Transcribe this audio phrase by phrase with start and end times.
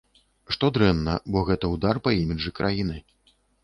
[0.55, 3.03] Што дрэнна, бо гэта ўдар па іміджы краіны.